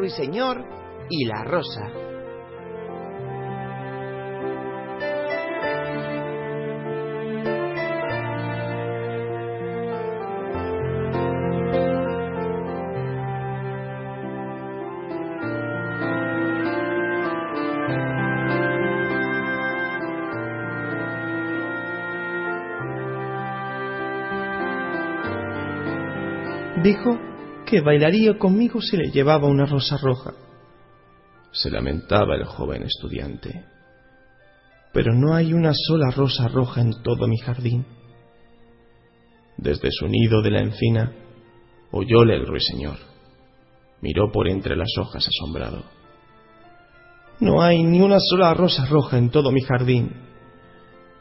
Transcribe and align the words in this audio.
Ruiseñor 0.00 0.64
y 1.10 1.26
la 1.26 1.44
rosa. 1.44 1.90
Dijo 26.82 27.29
que 27.70 27.80
bailaría 27.80 28.36
conmigo 28.36 28.82
si 28.82 28.96
le 28.96 29.10
llevaba 29.10 29.46
una 29.46 29.64
rosa 29.64 29.96
roja. 29.96 30.32
Se 31.52 31.70
lamentaba 31.70 32.34
el 32.34 32.44
joven 32.44 32.82
estudiante. 32.82 33.64
Pero 34.92 35.14
no 35.14 35.34
hay 35.34 35.52
una 35.52 35.72
sola 35.72 36.10
rosa 36.10 36.48
roja 36.48 36.80
en 36.80 37.00
todo 37.02 37.28
mi 37.28 37.38
jardín. 37.38 37.86
Desde 39.56 39.90
su 39.92 40.08
nido 40.08 40.42
de 40.42 40.50
la 40.50 40.62
encina 40.62 41.12
oyóle 41.92 42.34
el 42.34 42.46
ruiseñor. 42.46 42.96
Miró 44.00 44.32
por 44.32 44.48
entre 44.48 44.76
las 44.76 44.90
hojas 44.98 45.28
asombrado. 45.28 45.84
No 47.38 47.62
hay 47.62 47.82
ni 47.84 48.00
una 48.00 48.18
sola 48.18 48.52
rosa 48.52 48.86
roja 48.86 49.16
en 49.16 49.30
todo 49.30 49.52
mi 49.52 49.60
jardín, 49.62 50.12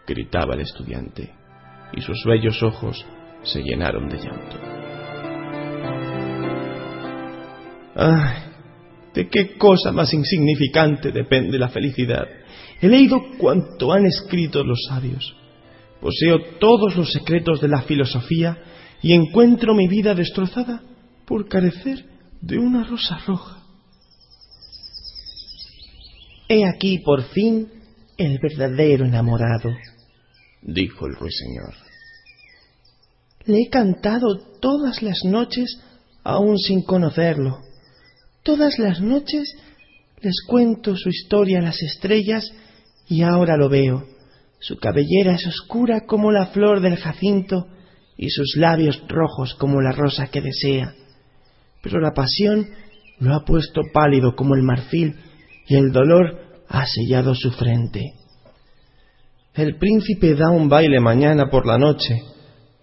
gritaba 0.06 0.56
el 0.56 0.62
estudiante, 0.62 1.34
y 1.94 2.02
sus 2.02 2.24
bellos 2.26 2.62
ojos 2.64 3.06
se 3.44 3.62
llenaron 3.62 4.10
de 4.10 4.18
llanto. 4.18 4.69
Ay, 8.02 8.44
¿de 9.14 9.28
qué 9.28 9.58
cosa 9.58 9.92
más 9.92 10.14
insignificante 10.14 11.12
depende 11.12 11.60
la 11.60 11.68
felicidad? 11.68 12.26
He 12.80 12.88
leído 12.88 13.20
cuanto 13.38 13.92
han 13.92 14.06
escrito 14.06 14.64
los 14.64 14.86
sabios. 14.88 15.36
Poseo 16.00 16.58
todos 16.62 16.96
los 16.96 17.12
secretos 17.12 17.60
de 17.60 17.68
la 17.68 17.82
filosofía 17.82 18.58
y 19.02 19.12
encuentro 19.12 19.76
mi 19.76 19.90
vida 19.90 20.16
destrozada 20.16 20.82
por 21.26 21.50
carecer 21.50 22.06
de 22.40 22.58
una 22.58 22.86
rosa 22.86 23.20
roja. 23.28 23.64
He 26.48 26.66
aquí 26.66 27.00
por 27.00 27.24
fin 27.24 27.68
el 28.18 28.40
verdadero 28.40 29.06
enamorado, 29.06 29.72
dijo 30.62 31.06
el 31.06 31.16
ruiseñor. 31.16 31.74
Le 33.46 33.64
he 33.64 33.70
cantado 33.70 34.38
todas 34.62 35.02
las 35.02 35.26
noches 35.26 35.82
aún 36.24 36.58
sin 36.58 36.84
conocerlo. 36.84 37.69
Todas 38.44 38.80
las 38.80 39.02
noches 39.02 39.56
les 40.22 40.42
cuento 40.48 40.96
su 40.96 41.10
historia 41.10 41.60
a 41.60 41.64
las 41.64 41.82
estrellas 41.82 42.52
y 43.08 43.22
ahora 43.22 43.58
lo 43.58 43.70
veo. 43.70 44.06
Su 44.60 44.78
cabellera 44.78 45.34
es 45.34 45.48
oscura 45.48 46.06
como 46.06 46.32
la 46.32 46.48
flor 46.48 46.82
del 46.82 46.98
jacinto 46.98 47.68
y 48.18 48.30
sus 48.30 48.56
labios 48.58 49.02
rojos 49.08 49.56
como 49.56 49.82
la 49.82 49.92
rosa 49.92 50.28
que 50.28 50.42
desea. 50.42 50.94
Pero 51.82 52.00
la 52.00 52.14
pasión 52.14 52.68
lo 53.20 53.36
ha 53.36 53.46
puesto 53.46 53.82
pálido 53.94 54.36
como 54.36 54.56
el 54.56 54.64
marfil 54.64 55.16
y 55.68 55.76
el 55.76 55.92
dolor 55.92 56.66
ha 56.68 56.86
sellado 56.86 57.34
su 57.36 57.52
frente. 57.52 58.14
El 59.54 59.78
príncipe 59.78 60.36
da 60.36 60.52
un 60.52 60.70
baile 60.70 61.00
mañana 61.00 61.50
por 61.50 61.66
la 61.66 61.78
noche, 61.78 62.22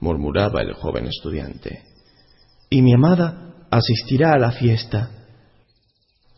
murmuraba 0.00 0.62
el 0.62 0.74
joven 0.74 1.06
estudiante, 1.06 1.82
y 2.68 2.82
mi 2.82 2.92
amada 2.92 3.66
asistirá 3.70 4.32
a 4.32 4.38
la 4.38 4.52
fiesta. 4.52 5.15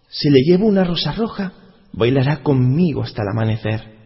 Si 0.09 0.31
le 0.31 0.41
llevo 0.41 0.67
una 0.67 0.85
rosa 0.85 1.13
roja, 1.13 1.53
bailará 1.93 2.43
conmigo 2.43 3.03
hasta 3.03 3.23
el 3.23 3.29
amanecer. 3.29 3.99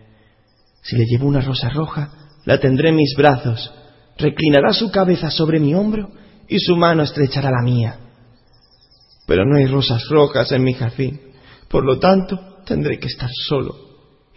Si 0.83 0.97
le 0.97 1.05
llevo 1.05 1.27
una 1.27 1.41
rosa 1.41 1.69
roja, 1.69 2.11
la 2.45 2.59
tendré 2.59 2.89
en 2.89 2.97
mis 2.97 3.15
brazos, 3.17 3.73
reclinará 4.19 4.73
su 4.73 4.91
cabeza 4.91 5.31
sobre 5.31 5.61
mi 5.61 5.75
hombro 5.75 6.11
y 6.49 6.59
su 6.59 6.77
mano 6.77 7.03
estrechará 7.03 7.51
la 7.51 7.63
mía. 7.63 7.99
Pero 9.27 9.45
no 9.45 9.57
hay 9.57 9.67
rosas 9.67 10.09
rojas 10.09 10.51
en 10.53 10.65
mi 10.65 10.75
jardín, 10.75 11.21
por 11.69 11.85
lo 11.85 11.99
tanto 11.99 12.63
tendré 12.67 12.99
que 12.99 13.07
estar 13.07 13.31
solo 13.31 13.77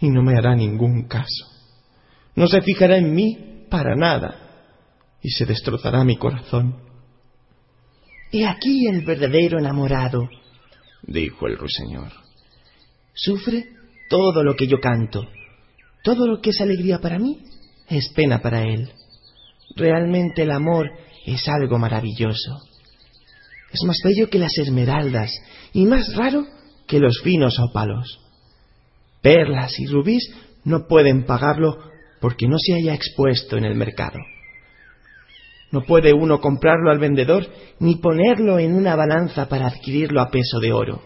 y 0.00 0.08
no 0.08 0.22
me 0.22 0.38
hará 0.38 0.54
ningún 0.54 1.08
caso. 1.08 1.46
No 2.36 2.46
se 2.46 2.60
fijará 2.62 2.96
en 2.98 3.12
mí 3.12 3.66
para 3.70 3.96
nada 3.96 4.46
y 5.22 5.30
se 5.30 5.46
destrozará 5.46 6.04
mi 6.04 6.16
corazón. 6.16 6.76
He 8.30 8.46
aquí 8.46 8.86
el 8.86 9.04
verdadero 9.04 9.58
enamorado, 9.58 10.28
dijo 11.06 11.46
el 11.46 11.56
ruiseñor. 11.56 12.12
Sufre 13.14 13.66
todo 14.08 14.42
lo 14.42 14.54
que 14.54 14.66
yo 14.66 14.78
canto. 14.80 15.22
Todo 16.02 16.26
lo 16.26 16.40
que 16.40 16.50
es 16.50 16.60
alegría 16.60 17.00
para 17.00 17.18
mí 17.18 17.38
es 17.88 18.08
pena 18.10 18.40
para 18.40 18.62
él. 18.62 18.90
Realmente 19.74 20.42
el 20.42 20.50
amor 20.50 20.86
es 21.24 21.48
algo 21.48 21.78
maravilloso. 21.78 22.60
Es 23.72 23.82
más 23.84 23.98
bello 24.04 24.30
que 24.30 24.38
las 24.38 24.56
esmeraldas 24.58 25.32
y 25.72 25.84
más 25.86 26.14
raro 26.14 26.46
que 26.86 27.00
los 27.00 27.20
finos 27.22 27.58
ópalos. 27.58 28.20
Perlas 29.22 29.78
y 29.78 29.86
rubíes 29.86 30.30
no 30.64 30.86
pueden 30.86 31.24
pagarlo 31.26 31.78
porque 32.20 32.46
no 32.46 32.56
se 32.58 32.74
haya 32.74 32.94
expuesto 32.94 33.56
en 33.56 33.64
el 33.64 33.74
mercado. 33.74 34.18
No 35.72 35.82
puede 35.82 36.12
uno 36.12 36.40
comprarlo 36.40 36.90
al 36.90 36.98
vendedor 36.98 37.46
ni 37.80 37.96
ponerlo 37.96 38.58
en 38.58 38.74
una 38.74 38.94
balanza 38.94 39.48
para 39.48 39.66
adquirirlo 39.66 40.20
a 40.20 40.30
peso 40.30 40.60
de 40.60 40.72
oro. 40.72 41.02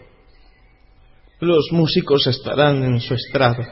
Los 1.39 1.71
músicos 1.71 2.27
estarán 2.27 2.83
en 2.83 2.99
su 2.99 3.15
estrado, 3.15 3.63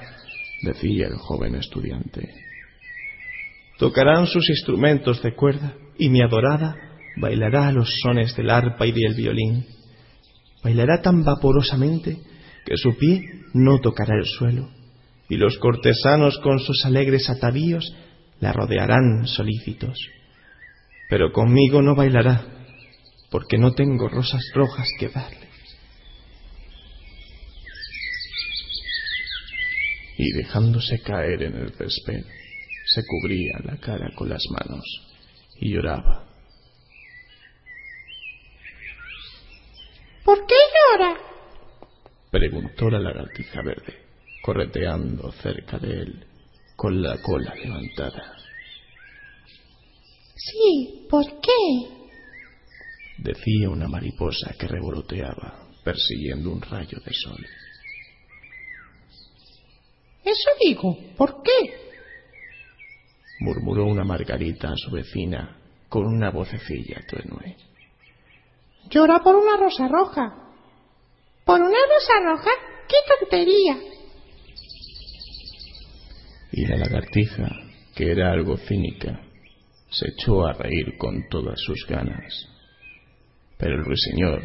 decía 0.63 1.07
el 1.07 1.17
joven 1.17 1.55
estudiante. 1.55 2.33
Tocarán 3.77 4.25
sus 4.25 4.49
instrumentos 4.49 5.21
de 5.21 5.35
cuerda 5.35 5.75
y 5.97 6.09
mi 6.09 6.21
adorada 6.21 6.75
bailará 7.17 7.71
los 7.71 7.89
sones 8.01 8.35
del 8.35 8.49
arpa 8.49 8.87
y 8.87 8.91
del 8.91 9.13
violín. 9.13 9.65
Bailará 10.63 11.01
tan 11.01 11.23
vaporosamente 11.23 12.17
que 12.65 12.75
su 12.75 12.97
pie 12.97 13.21
no 13.53 13.79
tocará 13.79 14.15
el 14.17 14.25
suelo, 14.25 14.69
y 15.29 15.37
los 15.37 15.57
cortesanos 15.59 16.39
con 16.39 16.59
sus 16.59 16.85
alegres 16.85 17.29
atavíos 17.29 17.93
la 18.39 18.51
rodearán 18.51 19.25
solícitos. 19.25 19.97
Pero 21.09 21.31
conmigo 21.31 21.81
no 21.81 21.95
bailará, 21.95 22.45
porque 23.31 23.57
no 23.57 23.73
tengo 23.73 24.07
rosas 24.07 24.43
rojas 24.53 24.87
que 24.99 25.09
darle. 25.09 25.49
Y 30.17 30.31
dejándose 30.33 31.01
caer 31.01 31.41
en 31.43 31.55
el 31.55 31.71
césped, 31.71 32.23
se 32.85 33.03
cubría 33.05 33.57
la 33.63 33.77
cara 33.77 34.11
con 34.15 34.29
las 34.29 34.43
manos 34.51 34.83
y 35.59 35.73
lloraba. 35.73 36.27
¿Por 40.23 40.45
qué 40.45 40.55
llora? 40.55 41.17
preguntó 42.29 42.89
la 42.89 42.99
lagartija 42.99 43.63
verde, 43.63 43.97
correteando 44.43 45.31
cerca 45.31 45.79
de 45.79 46.01
él, 46.01 46.25
con 46.75 47.01
la 47.01 47.17
cola 47.17 47.55
levantada. 47.55 48.35
Sí, 50.39 51.07
¿por 51.09 51.25
qué? 51.41 51.99
decía 53.21 53.69
una 53.69 53.87
mariposa 53.87 54.53
que 54.57 54.67
revoloteaba, 54.67 55.67
persiguiendo 55.83 56.51
un 56.51 56.61
rayo 56.61 56.97
de 57.05 57.11
sol. 57.13 57.45
Eso 60.23 60.49
digo, 60.61 60.97
¿por 61.17 61.41
qué? 61.43 61.89
murmuró 63.41 63.85
una 63.85 64.03
margarita 64.03 64.69
a 64.69 64.75
su 64.75 64.91
vecina 64.91 65.57
con 65.87 66.05
una 66.05 66.29
vocecilla 66.29 67.01
tenue. 67.07 67.55
Llora 68.89 69.19
por 69.19 69.35
una 69.35 69.55
rosa 69.57 69.87
roja. 69.87 70.35
¿Por 71.45 71.61
una 71.61 71.69
rosa 71.69 72.13
roja? 72.23 72.49
¡Qué 72.87 72.95
tontería! 73.19 73.77
Y 76.51 76.65
la 76.65 76.77
lagartija, 76.77 77.49
que 77.95 78.11
era 78.11 78.31
algo 78.31 78.57
cínica, 78.57 79.21
se 79.89 80.09
echó 80.09 80.45
a 80.45 80.53
reír 80.53 80.97
con 80.97 81.27
todas 81.29 81.59
sus 81.59 81.85
ganas. 81.87 82.47
Pero 83.57 83.75
el 83.75 83.85
ruiseñor, 83.85 84.43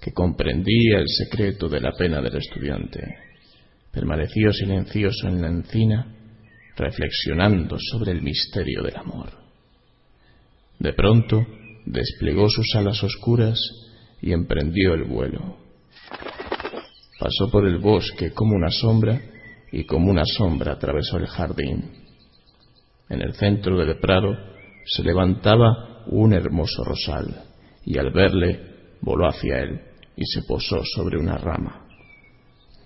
que 0.00 0.12
comprendía 0.12 0.98
el 0.98 1.08
secreto 1.08 1.68
de 1.68 1.80
la 1.80 1.92
pena 1.92 2.20
del 2.20 2.36
estudiante, 2.36 3.00
permaneció 3.92 4.52
silencioso 4.52 5.28
en 5.28 5.42
la 5.42 5.48
encina, 5.48 6.14
reflexionando 6.76 7.76
sobre 7.78 8.12
el 8.12 8.22
misterio 8.22 8.82
del 8.82 8.96
amor. 8.96 9.30
De 10.78 10.92
pronto 10.92 11.44
desplegó 11.84 12.48
sus 12.48 12.74
alas 12.76 13.02
oscuras 13.02 13.58
y 14.20 14.32
emprendió 14.32 14.94
el 14.94 15.04
vuelo. 15.04 15.58
Pasó 17.18 17.50
por 17.50 17.66
el 17.66 17.78
bosque 17.78 18.30
como 18.30 18.54
una 18.54 18.70
sombra 18.70 19.20
y 19.72 19.84
como 19.84 20.10
una 20.10 20.24
sombra 20.24 20.72
atravesó 20.72 21.18
el 21.18 21.26
jardín. 21.26 21.90
En 23.08 23.22
el 23.22 23.34
centro 23.34 23.76
del 23.76 23.98
prado 23.98 24.36
se 24.88 25.02
levantaba 25.02 26.04
un 26.06 26.32
hermoso 26.32 26.84
rosal 26.84 27.44
y 27.84 27.98
al 27.98 28.10
verle 28.12 28.96
voló 29.00 29.28
hacia 29.28 29.60
él 29.60 29.80
y 30.16 30.24
se 30.26 30.42
posó 30.42 30.82
sobre 30.84 31.18
una 31.18 31.36
rama. 31.36 31.86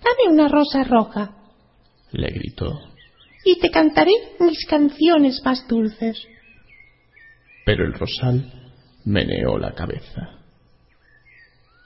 Dame 0.03 0.33
una 0.33 0.47
rosa 0.49 0.83
roja, 0.83 1.31
le 2.11 2.27
gritó, 2.27 2.79
y 3.45 3.59
te 3.59 3.69
cantaré 3.69 4.11
mis 4.39 4.65
canciones 4.65 5.41
más 5.43 5.67
dulces. 5.67 6.21
Pero 7.65 7.85
el 7.85 7.93
rosal 7.93 8.51
meneó 9.05 9.57
la 9.57 9.73
cabeza. 9.73 10.39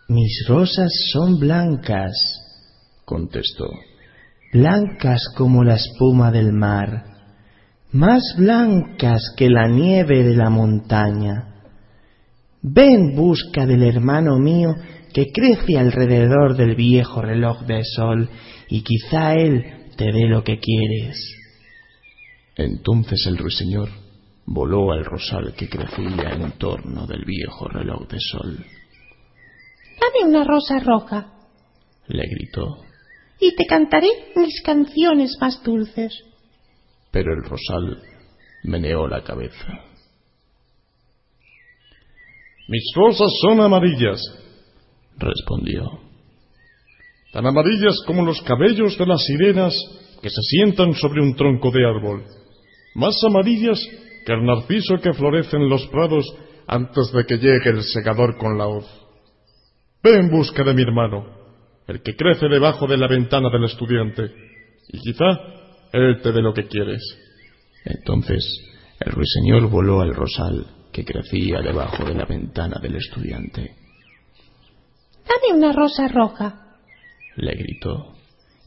Mis 0.09 0.45
rosas 0.47 0.91
son 1.11 1.39
blancas, 1.39 2.11
contestó, 3.05 3.69
blancas 4.51 5.21
como 5.35 5.63
la 5.63 5.75
espuma 5.75 6.31
del 6.31 6.53
mar, 6.53 7.16
más 7.91 8.21
blancas 8.37 9.21
que 9.35 9.49
la 9.49 9.67
nieve 9.67 10.23
de 10.23 10.35
la 10.35 10.49
montaña. 10.49 11.55
Ve 12.61 12.93
en 12.93 13.15
busca 13.15 13.65
del 13.65 13.83
hermano 13.83 14.37
mío 14.39 14.75
que 15.13 15.31
crece 15.31 15.77
alrededor 15.77 16.55
del 16.55 16.75
viejo 16.75 17.21
reloj 17.21 17.61
de 17.61 17.81
sol 17.83 18.29
y 18.69 18.83
quizá 18.83 19.33
él 19.33 19.65
te 19.95 20.05
dé 20.05 20.27
lo 20.27 20.43
que 20.43 20.59
quieres. 20.59 21.17
Entonces 22.55 23.25
el 23.27 23.37
ruiseñor 23.37 23.89
voló 24.45 24.91
al 24.91 25.05
rosal 25.05 25.53
que 25.55 25.69
crecía 25.69 26.31
en 26.31 26.51
torno 26.53 27.05
del 27.05 27.23
viejo 27.25 27.67
reloj 27.67 28.07
de 28.07 28.17
sol. 28.19 28.65
Dame 29.99 30.29
una 30.29 30.43
rosa 30.43 30.79
roja, 30.79 31.33
le 32.07 32.23
gritó, 32.27 32.83
y 33.39 33.55
te 33.55 33.65
cantaré 33.65 34.07
mis 34.35 34.61
canciones 34.61 35.37
más 35.39 35.61
dulces. 35.63 36.13
Pero 37.11 37.33
el 37.33 37.43
rosal 37.43 38.03
meneó 38.63 39.07
la 39.07 39.23
cabeza. 39.23 39.67
Mis 42.67 42.83
rosas 42.95 43.29
son 43.41 43.61
amarillas, 43.61 44.21
respondió. 45.17 46.07
Tan 47.31 47.45
amarillas 47.45 48.01
como 48.05 48.25
los 48.25 48.41
cabellos 48.41 48.97
de 48.97 49.05
las 49.05 49.23
sirenas 49.23 49.73
que 50.21 50.29
se 50.29 50.41
sientan 50.41 50.93
sobre 50.93 51.21
un 51.21 51.35
tronco 51.35 51.71
de 51.71 51.85
árbol. 51.85 52.23
Más 52.95 53.15
amarillas 53.23 53.79
que 54.25 54.33
el 54.33 54.43
narciso 54.43 54.97
que 55.01 55.13
florece 55.13 55.55
en 55.55 55.69
los 55.69 55.87
prados 55.87 56.25
antes 56.67 57.11
de 57.13 57.25
que 57.25 57.37
llegue 57.37 57.69
el 57.69 57.83
segador 57.83 58.37
con 58.37 58.57
la 58.57 58.67
hoz. 58.67 58.85
Ve 60.03 60.15
en 60.15 60.29
busca 60.29 60.63
de 60.63 60.73
mi 60.73 60.81
hermano, 60.81 61.25
el 61.87 62.01
que 62.01 62.15
crece 62.15 62.47
debajo 62.49 62.87
de 62.87 62.97
la 62.97 63.07
ventana 63.07 63.49
del 63.49 63.63
estudiante, 63.63 64.29
y 64.89 64.99
quizá 64.99 65.56
él 65.93 66.21
te 66.21 66.31
dé 66.31 66.41
lo 66.41 66.53
que 66.53 66.67
quieres. 66.67 67.01
Entonces 67.85 68.43
el 68.99 69.11
ruiseñor 69.11 69.69
voló 69.69 70.01
al 70.01 70.13
rosal 70.13 70.65
que 70.91 71.05
crecía 71.05 71.61
debajo 71.61 72.03
de 72.05 72.15
la 72.15 72.25
ventana 72.25 72.79
del 72.81 72.95
estudiante. 72.95 73.75
Dame 75.27 75.57
una 75.57 75.73
rosa 75.73 76.07
roja, 76.07 76.77
le 77.35 77.53
gritó, 77.53 78.15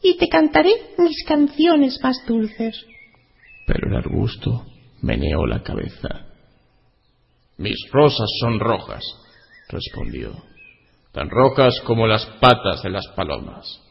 y 0.01 0.17
te 0.17 0.29
cantaré 0.29 0.71
mis 0.97 1.23
canciones 1.25 1.99
más 2.01 2.25
dulces. 2.25 2.85
Pero 3.67 3.89
el 3.89 3.95
arbusto 3.97 4.65
meneó 5.01 5.45
la 5.45 5.61
cabeza. 5.61 6.27
Mis 7.57 7.77
rosas 7.91 8.29
son 8.39 8.59
rojas, 8.59 9.03
respondió, 9.69 10.33
tan 11.11 11.29
rojas 11.29 11.79
como 11.81 12.07
las 12.07 12.25
patas 12.39 12.81
de 12.83 12.89
las 12.89 13.07
palomas, 13.15 13.81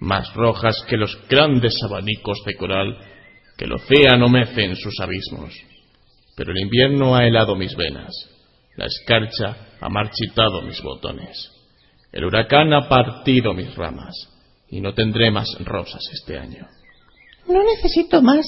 más 0.00 0.32
rojas 0.34 0.76
que 0.88 0.96
los 0.96 1.18
grandes 1.28 1.74
abanicos 1.84 2.38
de 2.46 2.54
coral 2.54 2.98
que 3.56 3.64
el 3.64 3.72
océano 3.72 4.28
mece 4.28 4.64
en 4.64 4.76
sus 4.76 4.94
abismos. 5.00 5.52
Pero 6.36 6.52
el 6.52 6.60
invierno 6.60 7.16
ha 7.16 7.26
helado 7.26 7.56
mis 7.56 7.74
venas, 7.74 8.12
la 8.76 8.86
escarcha 8.86 9.56
ha 9.80 9.88
marchitado 9.88 10.62
mis 10.62 10.80
botones, 10.80 11.50
el 12.12 12.24
huracán 12.24 12.72
ha 12.72 12.88
partido 12.88 13.52
mis 13.54 13.74
ramas, 13.74 14.14
y 14.70 14.80
no 14.80 14.94
tendré 14.94 15.32
más 15.32 15.48
rosas 15.64 16.00
este 16.12 16.38
año. 16.38 16.68
No 17.48 17.64
necesito 17.64 18.22
más 18.22 18.46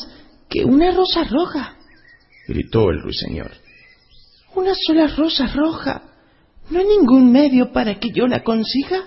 que 0.48 0.64
una 0.64 0.92
rosa 0.92 1.24
roja, 1.24 1.76
gritó 2.46 2.90
el 2.90 3.00
ruiseñor. 3.00 3.50
Una 4.54 4.72
sola 4.86 5.08
rosa 5.08 5.46
roja. 5.54 6.02
¿No 6.70 6.78
hay 6.78 6.86
ningún 6.86 7.32
medio 7.32 7.72
para 7.72 7.98
que 7.98 8.10
yo 8.10 8.26
la 8.26 8.42
consiga? 8.42 9.06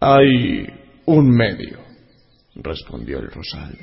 Hay 0.00 0.66
un 1.08 1.30
medio, 1.30 1.78
respondió 2.54 3.18
el 3.18 3.30
rosal. 3.30 3.74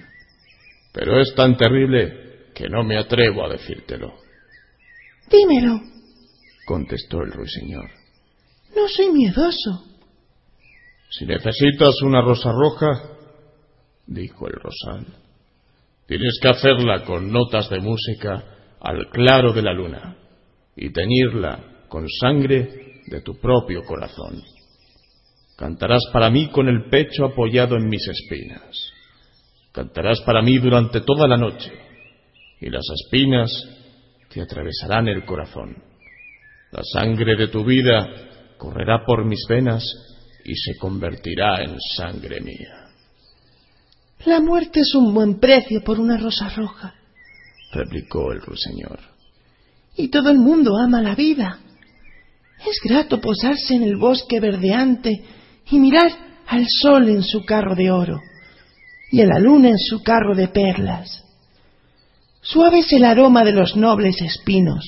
Pero 0.94 1.20
es 1.20 1.34
tan 1.36 1.58
terrible 1.58 2.52
que 2.54 2.70
no 2.70 2.84
me 2.84 2.98
atrevo 2.98 3.44
a 3.44 3.50
decírtelo. 3.50 4.14
Dímelo, 5.30 5.82
contestó 6.68 7.22
el 7.24 7.32
ruiseñor. 7.32 7.90
No 8.76 8.88
soy 8.88 9.10
miedoso. 9.12 9.86
Si 11.10 11.26
necesitas 11.26 12.00
una 12.04 12.22
rosa 12.22 12.52
roja, 12.52 13.10
dijo 14.06 14.48
el 14.48 14.54
rosal, 14.54 15.08
tienes 16.06 16.38
que 16.40 16.50
hacerla 16.50 17.04
con 17.06 17.32
notas 17.32 17.70
de 17.72 17.80
música 17.80 18.44
al 18.80 19.10
claro 19.10 19.52
de 19.52 19.64
la 19.64 19.74
luna 19.74 20.16
y 20.76 20.92
teñirla 20.92 21.88
con 21.90 22.08
sangre 22.08 23.02
de 23.08 23.22
tu 23.22 23.40
propio 23.40 23.84
corazón. 23.84 24.44
Cantarás 25.56 26.04
para 26.12 26.30
mí 26.30 26.50
con 26.50 26.68
el 26.68 26.90
pecho 26.90 27.26
apoyado 27.26 27.78
en 27.78 27.88
mis 27.88 28.06
espinas. 28.08 28.92
Cantarás 29.72 30.22
para 30.22 30.42
mí 30.42 30.58
durante 30.58 31.02
toda 31.02 31.28
la 31.28 31.38
noche 31.38 31.72
y 32.60 32.70
las 32.70 32.86
espinas 32.94 33.52
te 34.30 34.42
atravesarán 34.42 35.08
el 35.08 35.24
corazón. 35.26 35.76
La 36.72 36.82
sangre 36.84 37.38
de 37.38 37.48
tu 37.48 37.64
vida 37.64 38.06
correrá 38.58 39.06
por 39.06 39.26
mis 39.26 39.46
venas 39.48 39.84
y 40.44 40.56
se 40.56 40.78
convertirá 40.78 41.62
en 41.64 41.78
sangre 41.80 42.42
mía. 42.42 42.90
La 44.26 44.42
muerte 44.42 44.82
es 44.82 44.94
un 44.96 45.14
buen 45.14 45.40
precio 45.40 45.82
por 45.84 46.00
una 46.00 46.18
rosa 46.18 46.50
roja, 46.50 46.96
replicó 47.72 48.32
el 48.32 48.42
ruiseñor. 48.42 49.00
Y 49.96 50.10
todo 50.10 50.30
el 50.30 50.38
mundo 50.38 50.78
ama 50.78 51.02
la 51.02 51.16
vida. 51.16 51.60
Es 52.60 52.80
grato 52.84 53.22
posarse 53.22 53.76
en 53.76 53.84
el 53.84 53.98
bosque 53.98 54.40
verdeante 54.40 55.24
y 55.70 55.80
mirar 55.80 56.12
al 56.48 56.66
sol 56.68 57.10
en 57.10 57.24
su 57.24 57.44
carro 57.44 57.76
de 57.76 57.92
oro 57.92 58.22
y 59.12 59.22
a 59.22 59.26
la 59.26 59.40
luna 59.40 59.70
en 59.70 59.80
su 59.80 60.04
carro 60.04 60.36
de 60.36 60.48
perlas. 60.48 61.24
Suave 62.42 62.80
es 62.80 62.94
el 62.94 63.06
aroma 63.06 63.44
de 63.44 63.54
los 63.54 63.76
nobles 63.76 64.22
espinos. 64.22 64.86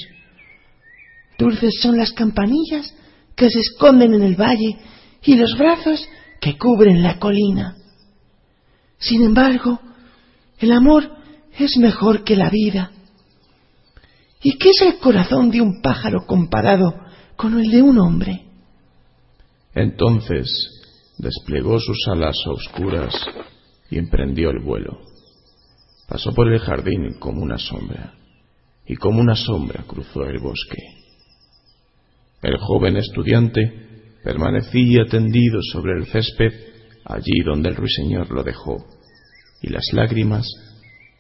Dulces 1.38 1.80
son 1.82 1.98
las 1.98 2.12
campanillas 2.14 2.94
que 3.36 3.50
se 3.50 3.60
esconden 3.60 4.14
en 4.14 4.24
el 4.24 4.36
valle 4.36 4.78
y 5.24 5.36
los 5.36 5.58
brazos 5.58 6.08
que 6.40 6.58
cubren 6.58 7.04
la 7.04 7.20
colina. 7.20 7.76
Sin 9.00 9.24
embargo, 9.24 9.80
el 10.60 10.72
amor 10.72 11.12
es 11.58 11.78
mejor 11.78 12.24
que 12.24 12.36
la 12.36 12.50
vida. 12.50 12.92
¿Y 14.42 14.58
qué 14.58 14.70
es 14.70 14.82
el 14.82 15.00
corazón 15.00 15.50
de 15.50 15.62
un 15.62 15.82
pájaro 15.82 16.26
comparado 16.26 16.94
con 17.36 17.60
el 17.60 17.70
de 17.70 17.82
un 17.82 18.00
hombre? 18.00 18.47
Entonces 19.78 20.48
desplegó 21.20 21.80
sus 21.80 22.08
alas 22.08 22.36
oscuras 22.48 23.14
y 23.92 24.00
emprendió 24.00 24.50
el 24.50 24.64
vuelo. 24.64 25.02
Pasó 26.10 26.34
por 26.34 26.52
el 26.52 26.60
jardín 26.60 27.20
como 27.20 27.44
una 27.44 27.60
sombra, 27.60 28.16
y 28.88 28.96
como 28.96 29.20
una 29.20 29.36
sombra 29.36 29.84
cruzó 29.86 30.24
el 30.24 30.40
bosque. 30.40 30.82
El 32.42 32.58
joven 32.58 32.98
estudiante 32.98 34.16
permanecía 34.24 35.06
tendido 35.06 35.60
sobre 35.72 36.00
el 36.00 36.08
césped 36.08 36.54
allí 37.06 37.44
donde 37.46 37.70
el 37.70 37.76
ruiseñor 37.76 38.32
lo 38.32 38.44
dejó, 38.44 38.84
y 39.62 39.70
las 39.70 39.86
lágrimas 39.94 40.48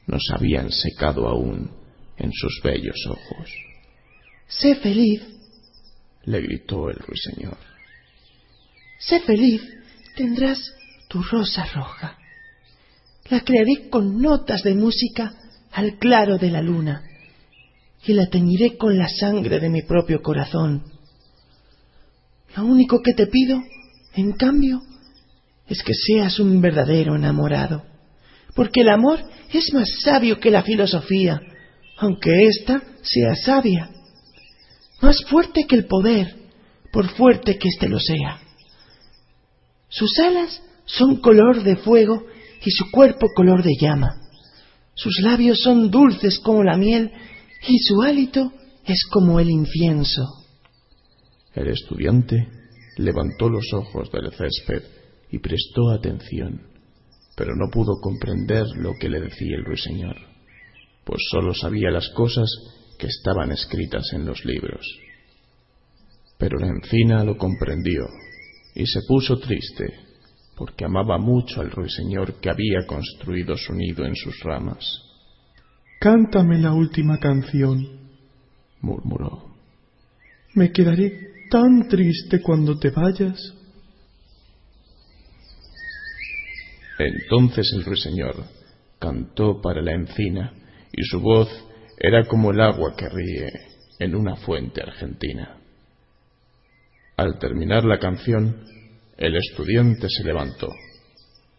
no 0.08 0.18
se 0.20 0.34
habían 0.34 0.72
secado 0.72 1.28
aún 1.28 1.70
en 2.18 2.32
sus 2.34 2.60
bellos 2.64 3.06
ojos. 3.08 3.52
Sé 4.48 4.78
feliz, 4.78 5.22
le 6.24 6.42
gritó 6.42 6.90
el 6.90 6.96
ruiseñor. 6.96 7.77
Sé 9.00 9.20
feliz, 9.22 9.62
tendrás 10.16 10.60
tu 11.08 11.22
rosa 11.22 11.66
roja. 11.74 12.18
La 13.30 13.42
crearé 13.42 13.90
con 13.90 14.22
notas 14.22 14.64
de 14.64 14.74
música 14.74 15.34
al 15.72 15.98
claro 15.98 16.38
de 16.38 16.50
la 16.50 16.62
luna 16.62 17.04
y 18.06 18.14
la 18.14 18.28
teñiré 18.28 18.78
con 18.78 18.98
la 18.98 19.08
sangre 19.10 19.60
de 19.60 19.70
mi 19.70 19.82
propio 19.82 20.22
corazón. 20.22 20.84
Lo 22.56 22.66
único 22.66 23.02
que 23.02 23.14
te 23.14 23.28
pido, 23.28 23.62
en 24.16 24.32
cambio, 24.32 24.82
es 25.68 25.84
que 25.84 25.94
seas 25.94 26.40
un 26.40 26.62
verdadero 26.62 27.16
enamorado, 27.16 27.84
porque 28.56 28.82
el 28.82 28.90
amor 28.90 29.20
es 29.52 29.74
más 29.74 29.90
sabio 30.04 30.40
que 30.40 30.50
la 30.50 30.64
filosofía, 30.64 31.42
aunque 31.98 32.48
ésta 32.48 32.82
sea 33.04 33.36
sabia, 33.36 33.92
más 35.02 35.18
fuerte 35.30 35.66
que 35.68 35.76
el 35.76 35.86
poder, 35.86 36.34
por 36.92 37.10
fuerte 37.10 37.58
que 37.58 37.68
éste 37.68 37.90
lo 37.90 38.00
sea. 38.00 38.47
Sus 39.90 40.18
alas 40.20 40.62
son 40.86 41.18
color 41.18 41.64
de 41.64 41.78
fuego 41.78 42.26
y 42.64 42.72
su 42.72 42.92
cuerpo 42.92 43.28
color 43.36 43.64
de 43.64 43.74
llama. 43.80 44.22
Sus 44.96 45.20
labios 45.22 45.60
son 45.62 45.92
dulces 45.92 46.40
como 46.40 46.64
la 46.64 46.78
miel 46.78 47.12
y 47.68 47.78
su 47.80 48.02
hálito 48.02 48.52
es 48.86 49.06
como 49.12 49.40
el 49.40 49.50
incienso. 49.50 50.24
El 51.54 51.70
estudiante 51.70 52.48
levantó 52.98 53.50
los 53.50 53.72
ojos 53.74 54.12
del 54.12 54.32
césped 54.32 54.84
y 55.32 55.40
prestó 55.40 55.92
atención, 55.92 56.68
pero 57.36 57.56
no 57.56 57.70
pudo 57.72 58.00
comprender 58.02 58.66
lo 58.76 58.94
que 59.00 59.10
le 59.10 59.20
decía 59.20 59.56
el 59.58 59.66
ruiseñor, 59.66 60.16
pues 61.04 61.20
sólo 61.32 61.54
sabía 61.54 61.92
las 61.92 62.10
cosas 62.10 62.50
que 62.98 63.08
estaban 63.08 63.52
escritas 63.52 64.12
en 64.14 64.26
los 64.26 64.44
libros. 64.46 64.86
Pero 66.38 66.58
la 66.60 66.68
encina 66.68 67.24
lo 67.24 67.38
comprendió 67.38 68.06
y 68.78 68.86
se 68.86 69.02
puso 69.08 69.40
triste, 69.40 69.92
porque 70.56 70.86
amaba 70.86 71.18
mucho 71.18 71.62
al 71.62 71.72
ruiseñor 71.72 72.40
que 72.40 72.52
había 72.52 72.86
construido 72.86 73.58
su 73.58 73.74
nido 73.74 74.06
en 74.06 74.16
sus 74.16 74.40
ramas. 74.44 74.86
Cántame 76.00 76.60
la 76.60 76.74
última 76.74 77.18
canción, 77.18 77.84
murmuró. 78.82 79.56
Me 80.54 80.72
quedaré 80.72 81.48
tan 81.50 81.88
triste 81.88 82.40
cuando 82.40 82.78
te 82.78 82.92
vayas. 82.92 83.40
Entonces 87.00 87.72
el 87.76 87.84
ruiseñor 87.84 88.44
cantó 89.00 89.60
para 89.60 89.82
la 89.82 89.94
encina 89.94 90.54
y 90.92 91.04
su 91.04 91.20
voz 91.20 91.50
era 91.98 92.26
como 92.26 92.52
el 92.52 92.62
agua 92.62 92.96
que 92.96 93.10
ríe 93.10 93.50
en 93.98 94.16
una 94.16 94.36
fuente 94.36 94.84
argentina. 94.84 95.58
Al 97.18 97.40
terminar 97.40 97.84
la 97.84 97.98
canción, 97.98 98.64
el 99.18 99.36
estudiante 99.36 100.08
se 100.08 100.24
levantó, 100.24 100.70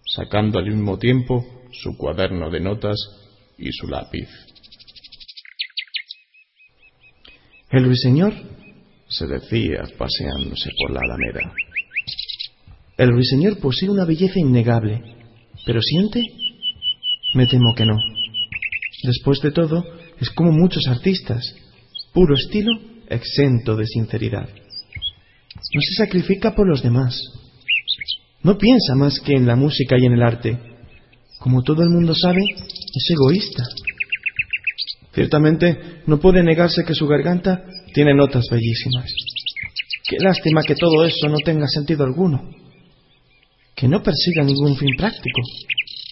sacando 0.06 0.60
al 0.60 0.66
mismo 0.66 1.00
tiempo 1.00 1.44
su 1.72 1.96
cuaderno 1.96 2.48
de 2.48 2.60
notas 2.60 2.96
y 3.58 3.72
su 3.72 3.88
lápiz. 3.88 4.28
El 7.72 7.86
ruiseñor 7.86 8.34
se 9.08 9.26
decía 9.26 9.82
paseándose 9.98 10.70
por 10.78 10.92
la 10.92 11.00
alameda. 11.00 11.52
El 12.96 13.10
ruiseñor 13.10 13.58
posee 13.58 13.90
una 13.90 14.04
belleza 14.04 14.38
innegable, 14.38 15.02
pero 15.66 15.82
¿siente? 15.82 16.22
Me 17.34 17.48
temo 17.48 17.74
que 17.74 17.84
no. 17.84 17.98
Después 19.02 19.40
de 19.40 19.50
todo, 19.50 19.84
es 20.20 20.30
como 20.30 20.52
muchos 20.52 20.86
artistas, 20.86 21.42
puro 22.14 22.36
estilo, 22.36 22.70
exento 23.08 23.74
de 23.74 23.86
sinceridad. 23.86 24.48
No 25.74 25.80
se 25.80 25.94
sacrifica 25.94 26.54
por 26.54 26.68
los 26.68 26.82
demás. 26.82 27.18
No 28.42 28.56
piensa 28.56 28.94
más 28.94 29.20
que 29.20 29.34
en 29.34 29.46
la 29.46 29.56
música 29.56 29.96
y 29.98 30.06
en 30.06 30.12
el 30.12 30.22
arte. 30.22 30.58
Como 31.38 31.62
todo 31.62 31.82
el 31.82 31.90
mundo 31.90 32.14
sabe, 32.14 32.40
es 32.40 33.10
egoísta. 33.10 33.64
Ciertamente 35.12 36.02
no 36.06 36.20
puede 36.20 36.42
negarse 36.42 36.84
que 36.84 36.94
su 36.94 37.06
garganta 37.06 37.64
tiene 37.92 38.14
notas 38.14 38.46
bellísimas. 38.50 39.12
Qué 40.08 40.16
lástima 40.20 40.62
que 40.62 40.74
todo 40.74 41.04
eso 41.04 41.28
no 41.28 41.38
tenga 41.44 41.66
sentido 41.66 42.04
alguno. 42.04 42.50
Que 43.74 43.88
no 43.88 44.02
persiga 44.02 44.44
ningún 44.44 44.76
fin 44.76 44.96
práctico. 44.96 45.40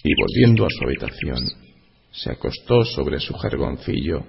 Y 0.03 0.11
volviendo 0.15 0.65
a 0.65 0.69
su 0.69 0.85
habitación, 0.85 1.47
se 2.11 2.31
acostó 2.31 2.83
sobre 2.83 3.19
su 3.19 3.33
jergoncillo 3.33 4.25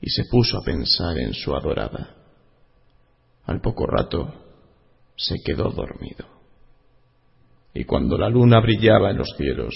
y 0.00 0.10
se 0.10 0.24
puso 0.30 0.58
a 0.58 0.62
pensar 0.62 1.18
en 1.18 1.32
su 1.32 1.54
adorada. 1.54 2.23
Al 3.46 3.60
poco 3.60 3.86
rato 3.86 4.32
se 5.16 5.36
quedó 5.44 5.70
dormido. 5.70 6.26
Y 7.74 7.84
cuando 7.84 8.16
la 8.16 8.28
luna 8.28 8.60
brillaba 8.60 9.10
en 9.10 9.18
los 9.18 9.28
cielos, 9.36 9.74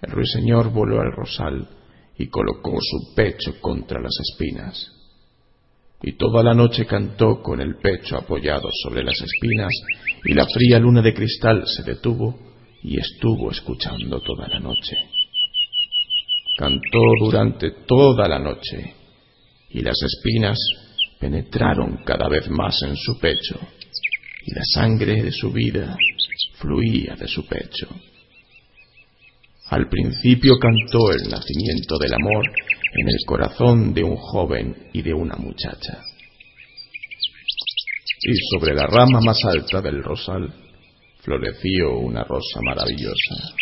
el 0.00 0.12
ruiseñor 0.12 0.70
voló 0.72 1.00
al 1.00 1.12
rosal 1.12 1.68
y 2.16 2.28
colocó 2.28 2.78
su 2.80 3.14
pecho 3.14 3.60
contra 3.60 4.00
las 4.00 4.14
espinas. 4.20 4.92
Y 6.02 6.12
toda 6.12 6.44
la 6.44 6.54
noche 6.54 6.86
cantó 6.86 7.42
con 7.42 7.60
el 7.60 7.76
pecho 7.76 8.16
apoyado 8.16 8.68
sobre 8.84 9.02
las 9.02 9.20
espinas, 9.20 9.72
y 10.24 10.32
la 10.32 10.46
fría 10.46 10.78
luna 10.78 11.02
de 11.02 11.12
cristal 11.12 11.64
se 11.66 11.82
detuvo 11.82 12.38
y 12.82 12.98
estuvo 13.00 13.50
escuchando 13.50 14.20
toda 14.20 14.46
la 14.46 14.60
noche. 14.60 14.96
Cantó 16.56 17.00
durante 17.20 17.70
toda 17.86 18.28
la 18.28 18.38
noche, 18.38 18.94
y 19.70 19.80
las 19.80 19.96
espinas 20.00 20.56
penetraron 21.18 21.98
cada 22.04 22.28
vez 22.28 22.48
más 22.48 22.80
en 22.82 22.96
su 22.96 23.18
pecho, 23.18 23.58
y 24.46 24.54
la 24.54 24.62
sangre 24.74 25.22
de 25.22 25.32
su 25.32 25.52
vida 25.52 25.96
fluía 26.58 27.14
de 27.16 27.28
su 27.28 27.46
pecho. 27.46 27.88
Al 29.70 29.88
principio 29.88 30.58
cantó 30.58 31.12
el 31.12 31.28
nacimiento 31.28 31.98
del 31.98 32.14
amor 32.14 32.46
en 32.94 33.08
el 33.08 33.18
corazón 33.26 33.92
de 33.92 34.02
un 34.02 34.16
joven 34.16 34.88
y 34.92 35.02
de 35.02 35.12
una 35.12 35.36
muchacha. 35.36 36.02
Y 38.20 38.34
sobre 38.50 38.74
la 38.74 38.86
rama 38.86 39.20
más 39.24 39.38
alta 39.44 39.80
del 39.82 40.02
rosal 40.02 40.52
floreció 41.20 41.98
una 41.98 42.24
rosa 42.24 42.60
maravillosa, 42.62 43.54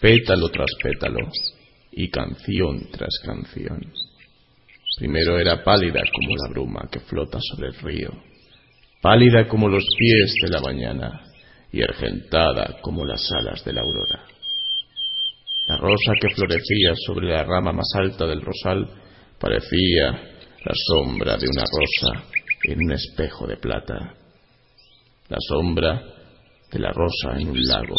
pétalo 0.00 0.48
tras 0.50 0.70
pétalo 0.82 1.30
y 1.92 2.08
canción 2.10 2.88
tras 2.92 3.18
canción. 3.24 3.80
Primero 4.96 5.38
era 5.38 5.62
pálida 5.64 6.00
como 6.12 6.36
la 6.36 6.48
bruma 6.50 6.88
que 6.90 7.00
flota 7.00 7.38
sobre 7.40 7.68
el 7.68 7.74
río, 7.74 8.10
pálida 9.02 9.48
como 9.48 9.68
los 9.68 9.84
pies 9.98 10.34
de 10.42 10.50
la 10.50 10.60
mañana 10.60 11.20
y 11.72 11.82
argentada 11.82 12.78
como 12.80 13.04
las 13.04 13.28
alas 13.32 13.64
de 13.64 13.72
la 13.72 13.80
aurora. 13.80 14.24
La 15.66 15.76
rosa 15.76 16.12
que 16.20 16.34
florecía 16.34 16.92
sobre 17.06 17.28
la 17.28 17.42
rama 17.42 17.72
más 17.72 17.88
alta 17.96 18.26
del 18.26 18.42
rosal 18.42 18.88
parecía 19.40 20.12
la 20.64 20.72
sombra 20.86 21.36
de 21.38 21.46
una 21.48 21.64
rosa 21.64 22.24
en 22.64 22.78
un 22.78 22.92
espejo 22.92 23.46
de 23.46 23.56
plata, 23.56 24.14
la 25.28 25.38
sombra 25.40 26.02
de 26.70 26.78
la 26.78 26.92
rosa 26.92 27.38
en 27.38 27.48
un 27.50 27.62
lago. 27.62 27.96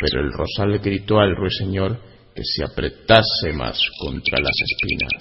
Pero 0.00 0.20
el 0.22 0.32
rosal 0.32 0.78
gritó 0.78 1.18
al 1.18 1.36
ruiseñor 1.36 2.00
que 2.36 2.42
se 2.44 2.62
apretase 2.62 3.52
más 3.54 3.80
contra 3.98 4.38
las 4.38 4.54
espinas. 4.70 5.12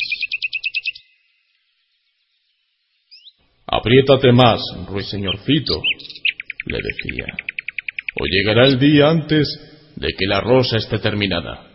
Apriétate 3.68 4.32
más, 4.34 4.62
ruiseñorcito, 4.88 5.82
le 6.68 6.78
decía, 6.78 7.26
o 8.20 8.26
llegará 8.26 8.68
el 8.68 8.78
día 8.78 9.10
antes 9.10 9.48
de 9.96 10.10
que 10.10 10.28
la 10.28 10.42
rosa 10.42 10.78
esté 10.78 11.00
terminada. 11.00 11.72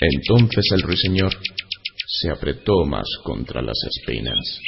Entonces 0.00 0.64
el 0.72 0.82
ruiseñor 0.82 1.32
se 2.06 2.30
apretó 2.30 2.84
más 2.84 3.06
contra 3.22 3.62
las 3.62 3.78
espinas 3.96 4.60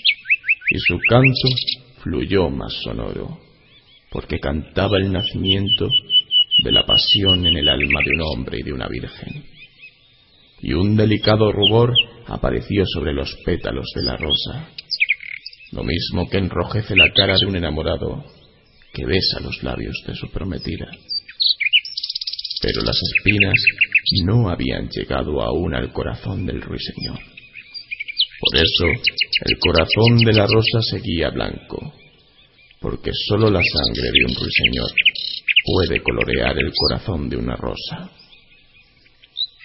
y 0.71 0.79
su 0.79 0.99
canto 1.09 1.49
fluyó 2.03 2.49
más 2.49 2.73
sonoro, 2.85 3.41
porque 4.11 4.39
cantaba 4.39 4.99
el 4.99 5.13
nacimiento 5.13 5.89
de 6.63 6.73
la 6.73 6.85
pasión 6.85 7.47
en 7.47 7.57
el 7.57 7.69
alma 7.69 8.01
de 8.05 8.11
un 8.15 8.23
hombre 8.23 8.59
y 8.61 8.63
de 8.63 8.73
una 8.73 8.89
virgen. 8.89 9.45
Y 10.63 10.73
un 10.73 10.97
delicado 10.97 11.53
rubor 11.53 11.93
apareció 12.27 12.85
sobre 12.87 13.13
los 13.13 13.37
pétalos 13.45 13.87
de 13.95 14.03
la 14.03 14.17
rosa, 14.17 14.71
lo 15.73 15.85
mismo 15.85 16.29
que 16.29 16.39
enrojece 16.39 16.97
la 16.97 17.13
cara 17.13 17.35
de 17.39 17.47
un 17.47 17.57
enamorado 17.57 18.25
que 18.93 19.05
besa 19.05 19.41
los 19.41 19.63
labios 19.63 20.03
de 20.07 20.15
su 20.15 20.31
prometida. 20.31 20.87
Pero 22.63 22.83
las 22.83 22.97
espinas 22.97 23.55
no 24.25 24.49
habían 24.49 24.89
llegado 24.89 25.43
aún 25.43 25.75
al 25.75 25.93
corazón 25.93 26.47
del 26.47 26.63
ruiseñor. 26.63 27.19
Por 28.39 28.57
eso 28.57 28.87
el 28.87 29.59
corazón 29.59 30.19
de 30.25 30.33
la 30.33 30.47
rosa 30.47 30.81
seguía 30.91 31.31
blanco, 31.31 31.93
porque 32.81 33.11
sólo 33.29 33.51
la 33.51 33.61
sangre 33.61 34.11
de 34.11 34.25
un 34.27 34.35
ruiseñor 34.35 34.91
puede 35.67 36.01
colorear 36.01 36.57
el 36.57 36.73
corazón 36.73 37.29
de 37.29 37.37
una 37.37 37.57
rosa. 37.57 38.11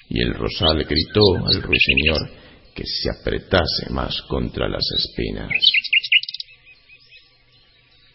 Y 0.10 0.22
el 0.24 0.34
rosal 0.34 0.84
gritó 0.84 1.22
al 1.46 1.62
ruiseñor 1.62 2.29
que 2.74 2.84
se 2.86 3.10
apretase 3.10 3.89
más 3.91 4.22
contra 4.24 4.67
las 4.67 4.84
espinas. 4.98 5.50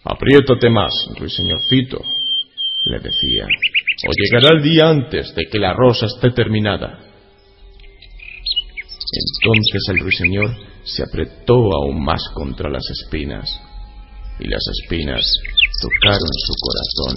Apriétate 0.04 0.68
más, 0.70 0.92
ruiseñorcito, 1.16 2.02
le 2.86 2.98
decía, 3.00 3.46
o 4.06 4.12
llegará 4.12 4.56
el 4.56 4.62
día 4.62 4.88
antes 4.88 5.34
de 5.34 5.46
que 5.46 5.58
la 5.58 5.74
rosa 5.74 6.06
esté 6.06 6.30
terminada. 6.30 7.00
Entonces 9.12 9.82
el 9.88 9.98
ruiseñor 10.00 10.56
se 10.84 11.02
apretó 11.02 11.54
aún 11.74 12.04
más 12.04 12.22
contra 12.34 12.70
las 12.70 12.84
espinas, 13.02 13.60
y 14.38 14.48
las 14.48 14.62
espinas 14.82 15.24
tocaron 15.80 16.32
su 16.46 16.54
corazón, 16.60 17.14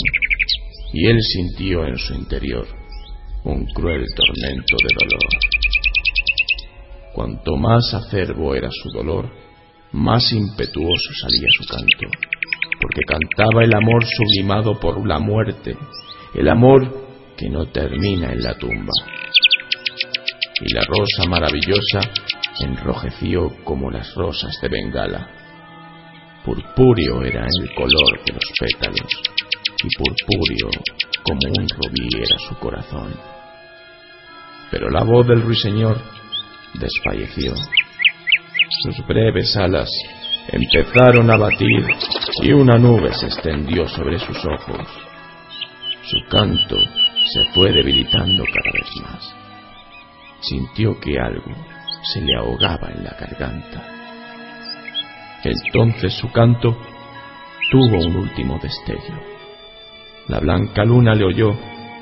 y 0.94 1.08
él 1.08 1.18
sintió 1.22 1.86
en 1.86 1.98
su 1.98 2.14
interior 2.14 2.68
un 3.44 3.66
cruel 3.68 4.06
tormento 4.16 4.76
de 4.82 4.90
dolor. 5.00 5.30
Cuanto 7.14 7.56
más 7.58 7.94
acerbo 7.94 8.56
era 8.56 8.70
su 8.72 8.90
dolor, 8.90 9.30
más 9.92 10.32
impetuoso 10.32 11.14
salía 11.22 11.48
su 11.58 11.66
canto, 11.66 12.08
porque 12.82 13.02
cantaba 13.08 13.64
el 13.64 13.74
amor 13.74 14.06
sublimado 14.06 14.80
por 14.80 15.06
la 15.08 15.20
muerte, 15.20 15.76
el 16.34 16.48
amor 16.48 17.10
que 17.38 17.50
no 17.50 17.66
termina 17.72 18.32
en 18.32 18.44
la 18.44 18.54
tumba. 18.56 18.94
Y 20.62 20.74
la 20.74 20.82
rosa 20.82 21.30
maravillosa 21.30 22.02
enrojeció 22.60 23.50
como 23.64 23.90
las 23.90 24.14
rosas 24.16 24.54
de 24.62 24.68
Bengala. 24.68 25.39
Purpúreo 26.44 27.24
era 27.24 27.46
el 27.46 27.74
color 27.76 28.24
de 28.26 28.34
los 28.34 28.44
pétalos, 28.60 29.22
y 29.84 29.98
purpúreo 29.98 30.70
como 31.24 31.40
un 31.60 31.68
rubí 31.70 32.08
era 32.18 32.38
su 32.48 32.56
corazón. 32.60 33.14
Pero 34.72 34.90
la 34.90 35.04
voz 35.04 35.28
del 35.28 35.42
ruiseñor 35.42 35.98
desfalleció. 36.74 37.54
Sus 38.84 39.06
breves 39.08 39.56
alas 39.58 39.90
empezaron 40.48 41.30
a 41.30 41.38
batir 41.38 41.86
y 42.42 42.52
una 42.52 42.78
nube 42.78 43.14
se 43.14 43.28
extendió 43.28 43.88
sobre 43.88 44.20
sus 44.20 44.38
ojos. 44.46 44.88
Su 46.04 46.18
canto 46.30 46.78
se 47.34 47.52
fue 47.54 47.72
debilitando 47.72 48.44
cada 48.46 48.72
vez 48.74 49.02
más. 49.02 49.36
Sintió 50.42 51.00
que 51.00 51.20
algo 51.20 51.54
se 52.14 52.22
le 52.22 52.36
ahogaba 52.38 52.92
en 52.92 53.04
la 53.04 53.12
garganta. 53.20 53.99
Entonces 55.44 56.14
su 56.14 56.32
canto 56.32 56.78
tuvo 57.72 58.06
un 58.06 58.16
último 58.18 58.60
destello. 58.62 59.20
La 60.28 60.40
blanca 60.40 60.84
luna 60.84 61.14
le 61.16 61.26
oyó 61.26 61.56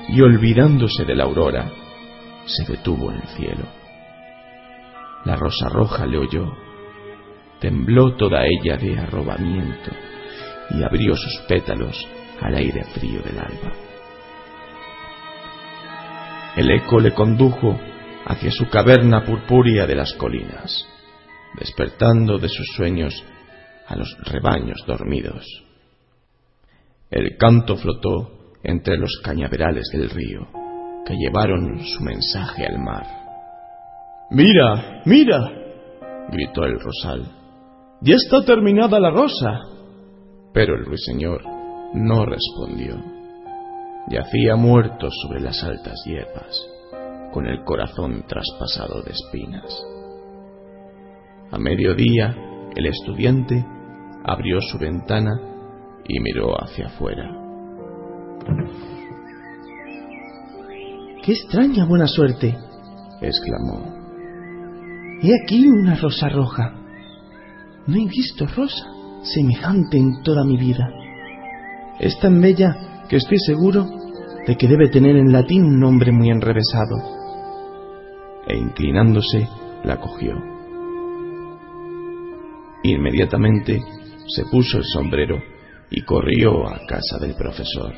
y 0.09 0.21
olvidándose 0.21 1.05
de 1.05 1.15
la 1.15 1.25
aurora, 1.25 1.69
se 2.45 2.71
detuvo 2.71 3.11
en 3.11 3.17
el 3.17 3.27
cielo. 3.29 3.65
La 5.25 5.35
rosa 5.35 5.69
roja 5.69 6.05
le 6.05 6.17
oyó, 6.17 6.53
tembló 7.59 8.15
toda 8.15 8.45
ella 8.45 8.77
de 8.77 8.97
arrobamiento 8.97 9.91
y 10.71 10.83
abrió 10.83 11.15
sus 11.15 11.41
pétalos 11.47 12.07
al 12.41 12.55
aire 12.55 12.83
frío 12.85 13.21
del 13.21 13.39
alba. 13.39 13.73
El 16.55 16.71
eco 16.71 16.99
le 16.99 17.13
condujo 17.13 17.79
hacia 18.25 18.51
su 18.51 18.67
caverna 18.67 19.23
purpúrea 19.23 19.85
de 19.85 19.95
las 19.95 20.13
colinas, 20.13 20.87
despertando 21.59 22.37
de 22.37 22.49
sus 22.49 22.67
sueños 22.75 23.23
a 23.87 23.95
los 23.95 24.15
rebaños 24.23 24.83
dormidos. 24.85 25.45
El 27.09 27.37
canto 27.37 27.77
flotó 27.77 28.53
entre 28.63 28.97
los 28.97 29.21
cañaverales 29.23 29.87
del 29.91 30.09
río, 30.09 30.47
que 31.05 31.15
llevaron 31.15 31.79
su 31.85 32.03
mensaje 32.03 32.65
al 32.65 32.79
mar. 32.79 33.05
Mira, 34.29 35.01
mira, 35.05 35.39
gritó 36.29 36.63
el 36.63 36.79
rosal. 36.79 37.31
Ya 38.01 38.15
está 38.15 38.43
terminada 38.43 38.99
la 38.99 39.09
rosa. 39.09 39.61
Pero 40.53 40.75
el 40.75 40.85
ruiseñor 40.85 41.43
no 41.93 42.25
respondió. 42.25 42.95
Yacía 44.09 44.55
muerto 44.55 45.09
sobre 45.11 45.39
las 45.39 45.63
altas 45.63 46.01
hierbas 46.05 46.77
con 47.31 47.47
el 47.47 47.63
corazón 47.63 48.23
traspasado 48.27 49.01
de 49.03 49.11
espinas. 49.11 49.96
A 51.51 51.57
mediodía, 51.57 52.35
el 52.75 52.85
estudiante 52.87 53.65
abrió 54.25 54.59
su 54.59 54.77
ventana 54.77 55.39
y 56.05 56.19
miró 56.19 56.53
hacia 56.61 56.87
afuera. 56.87 57.23
¡Qué 61.23 61.31
extraña 61.31 61.85
buena 61.85 62.07
suerte! 62.07 62.57
exclamó. 63.21 63.95
He 65.21 65.31
aquí 65.41 65.67
una 65.67 65.95
rosa 65.95 66.29
roja. 66.29 66.73
No 67.87 67.95
he 67.95 68.05
visto 68.07 68.45
rosa 68.45 68.85
semejante 69.23 69.97
en 69.97 70.21
toda 70.23 70.43
mi 70.43 70.57
vida. 70.57 70.87
Es 71.99 72.19
tan 72.19 72.41
bella 72.41 73.05
que 73.09 73.15
estoy 73.15 73.37
seguro 73.39 73.85
de 74.45 74.55
que 74.55 74.67
debe 74.67 74.89
tener 74.89 75.15
en 75.15 75.31
latín 75.31 75.63
un 75.63 75.79
nombre 75.79 76.11
muy 76.11 76.29
enrevesado 76.29 76.95
e 78.47 78.57
inclinándose 78.57 79.47
la 79.83 79.97
cogió. 79.97 80.56
Inmediatamente 82.83 83.81
se 84.27 84.43
puso 84.45 84.77
el 84.77 84.83
sombrero 84.83 85.41
y 85.89 86.01
corrió 86.01 86.67
a 86.67 86.85
casa 86.85 87.17
del 87.19 87.33
profesor, 87.35 87.93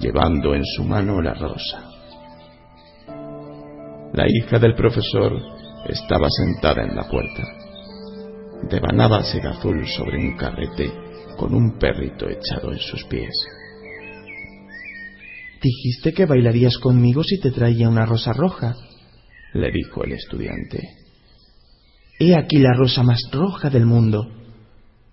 llevando 0.00 0.54
en 0.54 0.64
su 0.64 0.84
mano 0.84 1.20
la 1.20 1.34
rosa. 1.34 1.90
La 4.12 4.26
hija 4.26 4.58
del 4.58 4.74
profesor 4.74 5.38
estaba 5.88 6.28
sentada 6.30 6.82
en 6.82 6.96
la 6.96 7.08
puerta. 7.08 7.42
Devanaba 8.68 9.22
seda 9.22 9.50
azul 9.50 9.86
sobre 9.86 10.18
un 10.18 10.36
carrete 10.36 10.90
con 11.36 11.54
un 11.54 11.78
perrito 11.78 12.28
echado 12.28 12.72
en 12.72 12.78
sus 12.78 13.04
pies. 13.04 13.34
Dijiste 15.62 16.12
que 16.12 16.26
bailarías 16.26 16.78
conmigo 16.78 17.22
si 17.22 17.40
te 17.40 17.50
traía 17.50 17.88
una 17.88 18.06
rosa 18.06 18.32
roja, 18.32 18.76
le 19.54 19.70
dijo 19.70 20.04
el 20.04 20.12
estudiante. 20.12 20.80
He 22.18 22.36
aquí 22.36 22.58
la 22.58 22.74
rosa 22.74 23.02
más 23.02 23.20
roja 23.30 23.70
del 23.70 23.86
mundo. 23.86 24.26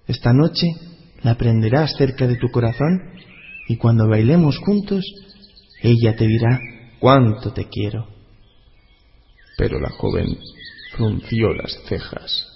Esta 0.08 0.34
noche 0.34 0.68
la 1.22 1.36
prenderás 1.36 1.96
cerca 1.98 2.26
de 2.26 2.38
tu 2.38 2.50
corazón 2.50 3.00
y 3.68 3.78
cuando 3.78 4.08
bailemos 4.08 4.58
juntos, 4.58 5.04
ella 5.82 6.16
te 6.16 6.26
dirá 6.26 6.60
cuánto 7.00 7.54
te 7.54 7.68
quiero. 7.70 8.08
Pero 9.58 9.80
la 9.80 9.90
joven 9.92 10.38
frunció 10.96 11.54
las 11.54 11.78
cejas. 11.88 12.48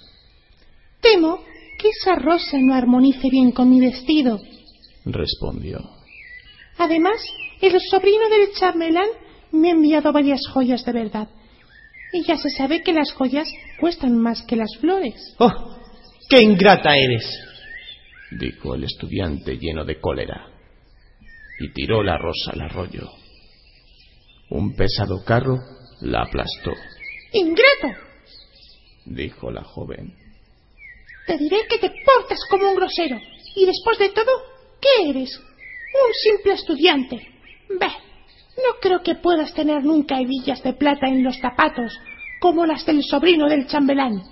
Temo 1.00 1.40
que 1.78 1.88
esa 1.88 2.16
rosa 2.16 2.58
no 2.60 2.74
armonice 2.74 3.28
bien 3.30 3.52
con 3.52 3.70
mi 3.70 3.80
vestido, 3.80 4.40
respondió. 5.04 5.78
Además, 6.76 7.20
el 7.60 7.80
sobrino 7.80 8.28
del 8.28 8.52
chambelán 8.58 9.08
me 9.52 9.68
ha 9.68 9.72
enviado 9.72 10.12
varias 10.12 10.40
joyas 10.52 10.84
de 10.84 10.92
verdad 10.92 11.28
y 12.12 12.24
ya 12.24 12.36
se 12.36 12.50
sabe 12.50 12.82
que 12.82 12.92
las 12.92 13.12
joyas 13.12 13.48
cuestan 13.78 14.18
más 14.18 14.42
que 14.42 14.56
las 14.56 14.70
flores. 14.80 15.34
¡Oh! 15.38 15.50
¡Qué 16.28 16.42
ingrata 16.42 16.96
eres! 16.96 17.24
dijo 18.30 18.74
el 18.74 18.84
estudiante 18.84 19.58
lleno 19.58 19.84
de 19.84 20.00
cólera, 20.00 20.46
y 21.58 21.72
tiró 21.72 22.02
la 22.02 22.16
rosa 22.16 22.52
al 22.52 22.62
arroyo. 22.62 23.10
Un 24.50 24.74
pesado 24.74 25.24
carro 25.24 25.56
la 26.00 26.22
aplastó. 26.22 26.72
¡Ingrato! 27.32 28.00
dijo 29.06 29.50
la 29.50 29.62
joven. 29.64 30.14
Te 31.26 31.38
diré 31.38 31.66
que 31.68 31.78
te 31.78 31.90
portas 32.04 32.38
como 32.48 32.70
un 32.70 32.76
grosero, 32.76 33.18
y 33.56 33.66
después 33.66 33.98
de 33.98 34.10
todo, 34.10 34.30
¿qué 34.80 35.10
eres? 35.10 35.36
Un 35.38 36.14
simple 36.14 36.52
estudiante. 36.54 37.16
Ve, 37.68 37.88
no 38.66 38.80
creo 38.80 39.02
que 39.02 39.16
puedas 39.16 39.52
tener 39.54 39.84
nunca 39.84 40.20
hebillas 40.20 40.62
de 40.62 40.72
plata 40.72 41.08
en 41.08 41.22
los 41.22 41.38
zapatos, 41.38 41.92
como 42.40 42.66
las 42.66 42.84
del 42.86 43.02
sobrino 43.02 43.48
del 43.48 43.66
chambelán. 43.66 44.22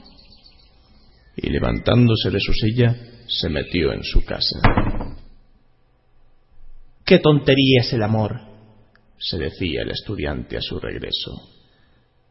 Y 1.37 1.51
levantándose 1.51 2.31
de 2.31 2.41
su 2.41 2.53
silla, 2.53 2.95
se 3.27 3.49
metió 3.49 3.93
en 3.93 4.03
su 4.03 4.25
casa. 4.25 4.59
¡Qué 7.05 7.19
tontería 7.19 7.81
es 7.81 7.93
el 7.93 8.03
amor! 8.03 8.49
se 9.21 9.37
decía 9.37 9.83
el 9.83 9.91
estudiante 9.91 10.57
a 10.57 10.61
su 10.61 10.79
regreso. 10.79 11.33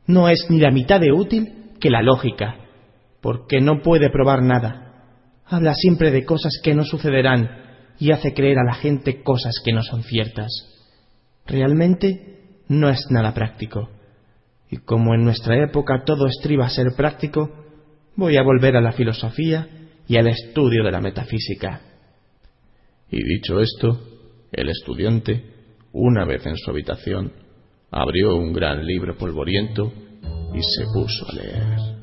No 0.05 0.29
es 0.29 0.45
ni 0.49 0.57
la 0.59 0.71
mitad 0.71 1.01
de 1.01 1.11
útil 1.11 1.73
que 1.81 1.89
la 1.89 2.01
lógica, 2.01 2.55
porque 3.21 3.59
no 3.59 3.81
puede 3.81 4.09
probar 4.09 4.41
nada. 4.41 5.03
Habla 5.45 5.73
siempre 5.73 6.11
de 6.11 6.23
cosas 6.23 6.61
que 6.63 6.73
no 6.73 6.85
sucederán 6.85 7.49
y 7.99 8.11
hace 8.11 8.33
creer 8.33 8.59
a 8.59 8.63
la 8.63 8.75
gente 8.75 9.21
cosas 9.21 9.55
que 9.65 9.73
no 9.73 9.83
son 9.83 10.03
ciertas 10.03 10.76
realmente 11.47 12.37
no 12.67 12.89
es 12.89 12.99
nada 13.09 13.33
práctico. 13.33 13.89
Y 14.69 14.77
como 14.77 15.15
en 15.15 15.23
nuestra 15.23 15.63
época 15.63 16.03
todo 16.05 16.27
estriba 16.27 16.65
a 16.65 16.69
ser 16.69 16.87
práctico, 16.95 17.49
voy 18.15 18.37
a 18.37 18.43
volver 18.43 18.75
a 18.75 18.81
la 18.81 18.91
filosofía 18.91 19.67
y 20.07 20.17
al 20.17 20.27
estudio 20.27 20.83
de 20.83 20.91
la 20.91 21.01
metafísica. 21.01 21.81
Y 23.09 23.23
dicho 23.23 23.59
esto, 23.61 24.01
El 24.51 24.69
estudiante, 24.69 25.43
una 25.91 26.25
vez 26.25 26.45
en 26.45 26.55
su 26.55 26.71
habitación, 26.71 27.33
abrió 27.91 28.35
un 28.35 28.53
gran 28.53 28.85
libro 28.85 29.17
polvoriento 29.17 29.91
y 30.53 30.61
se 30.61 30.85
puso 30.93 31.25
a 31.27 31.35
leer. 31.35 31.97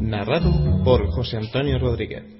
Narrado 0.00 0.82
por 0.84 1.06
José 1.12 1.36
Antonio 1.36 1.78
Rodríguez. 1.78 2.39